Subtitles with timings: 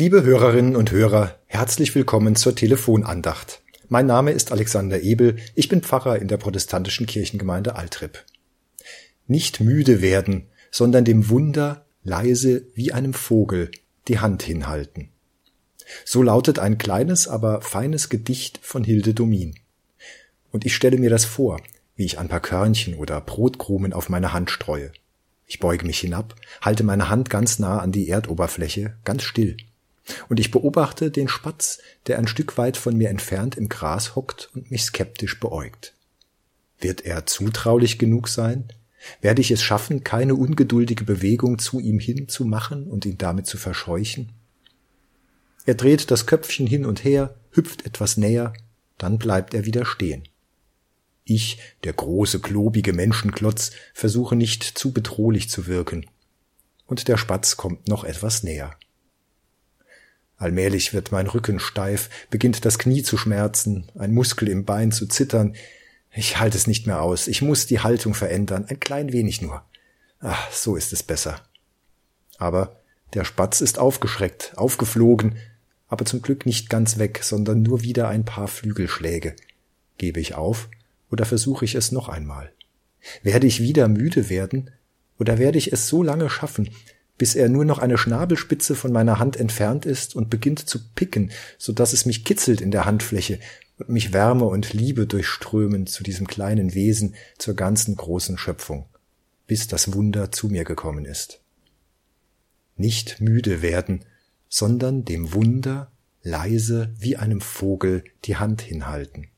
[0.00, 3.62] Liebe Hörerinnen und Hörer, herzlich willkommen zur Telefonandacht.
[3.88, 8.24] Mein Name ist Alexander Ebel, ich bin Pfarrer in der protestantischen Kirchengemeinde Altrip.
[9.26, 13.72] Nicht müde werden, sondern dem Wunder leise wie einem Vogel
[14.06, 15.08] die Hand hinhalten.
[16.04, 19.56] So lautet ein kleines, aber feines Gedicht von Hilde Domin.
[20.52, 21.60] Und ich stelle mir das vor,
[21.96, 24.92] wie ich ein paar Körnchen oder Brotkrumen auf meine Hand streue.
[25.48, 29.56] Ich beuge mich hinab, halte meine Hand ganz nah an die Erdoberfläche, ganz still.
[30.28, 34.50] Und ich beobachte den Spatz, der ein Stück weit von mir entfernt im Gras hockt
[34.54, 35.94] und mich skeptisch beäugt.
[36.80, 38.68] Wird er zutraulich genug sein?
[39.20, 43.46] Werde ich es schaffen, keine ungeduldige Bewegung zu ihm hin zu machen und ihn damit
[43.46, 44.32] zu verscheuchen?
[45.66, 48.52] Er dreht das Köpfchen hin und her, hüpft etwas näher,
[48.96, 50.24] dann bleibt er wieder stehen.
[51.24, 56.06] Ich, der große, klobige Menschenklotz, versuche nicht zu bedrohlich zu wirken.
[56.86, 58.74] Und der Spatz kommt noch etwas näher.
[60.38, 65.06] Allmählich wird mein Rücken steif, beginnt das Knie zu schmerzen, ein Muskel im Bein zu
[65.06, 65.54] zittern.
[66.12, 69.64] Ich halte es nicht mehr aus, ich muss die Haltung verändern, ein klein wenig nur.
[70.20, 71.40] Ach, so ist es besser.
[72.38, 72.80] Aber
[73.14, 75.36] der Spatz ist aufgeschreckt, aufgeflogen,
[75.88, 79.34] aber zum Glück nicht ganz weg, sondern nur wieder ein paar Flügelschläge.
[79.96, 80.68] Gebe ich auf
[81.10, 82.52] oder versuche ich es noch einmal?
[83.22, 84.70] Werde ich wieder müde werden
[85.18, 86.70] oder werde ich es so lange schaffen,
[87.18, 91.32] bis er nur noch eine Schnabelspitze von meiner Hand entfernt ist und beginnt zu picken,
[91.58, 93.40] so dass es mich kitzelt in der Handfläche
[93.78, 98.86] und mich Wärme und Liebe durchströmen zu diesem kleinen Wesen, zur ganzen großen Schöpfung,
[99.46, 101.40] bis das Wunder zu mir gekommen ist.
[102.76, 104.04] Nicht müde werden,
[104.48, 105.90] sondern dem Wunder
[106.22, 109.28] leise wie einem Vogel die Hand hinhalten.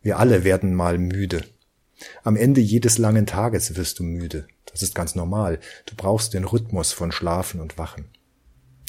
[0.00, 1.44] Wir alle werden mal müde.
[2.24, 4.46] Am Ende jedes langen Tages wirst du müde.
[4.72, 5.60] Das ist ganz normal.
[5.86, 8.06] Du brauchst den Rhythmus von Schlafen und Wachen.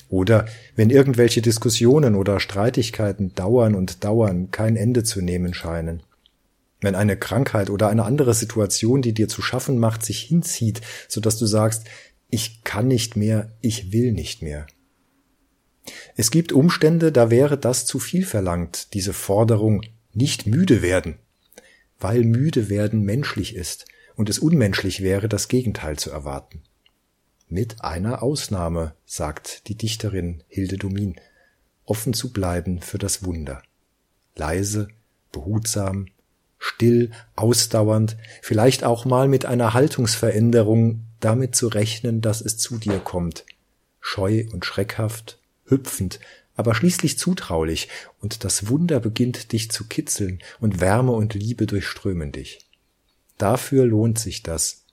[0.10, 0.46] Oder
[0.76, 6.04] wenn irgendwelche Diskussionen oder Streitigkeiten dauern und dauern, kein Ende zu nehmen scheinen.
[6.82, 11.22] Wenn eine Krankheit oder eine andere Situation, die dir zu schaffen macht, sich hinzieht, so
[11.22, 11.86] dass du sagst,
[12.30, 14.68] ich kann nicht mehr, ich will nicht mehr.
[16.16, 19.82] Es gibt Umstände, da wäre das zu viel verlangt, diese Forderung,
[20.14, 21.16] nicht müde werden,
[22.00, 23.86] weil müde werden menschlich ist
[24.16, 26.62] und es unmenschlich wäre, das Gegenteil zu erwarten.
[27.48, 31.20] Mit einer Ausnahme, sagt die Dichterin Hilde Domin,
[31.86, 33.62] offen zu bleiben für das Wunder.
[34.36, 34.88] Leise,
[35.32, 36.08] behutsam,
[36.58, 43.00] still, ausdauernd, vielleicht auch mal mit einer Haltungsveränderung damit zu rechnen, dass es zu dir
[43.00, 43.46] kommt,
[44.00, 46.20] scheu und schreckhaft, hüpfend,
[46.56, 52.32] aber schließlich zutraulich, und das Wunder beginnt dich zu kitzeln, und Wärme und Liebe durchströmen
[52.32, 52.60] dich.
[53.38, 54.86] Dafür lohnt sich das,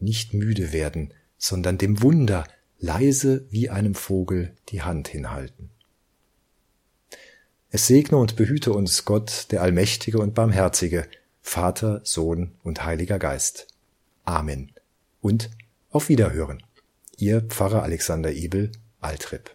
[0.00, 2.44] nicht müde werden, sondern dem Wunder
[2.78, 5.70] leise wie einem Vogel die Hand hinhalten.
[7.70, 11.06] Es segne und behüte uns Gott, der Allmächtige und Barmherzige,
[11.42, 13.66] Vater, Sohn und Heiliger Geist.
[14.24, 14.72] Amen.
[15.20, 15.50] Und
[15.90, 16.62] auf Wiederhören.
[17.16, 19.50] Ihr Pfarrer Alexander Ebel, Altrip.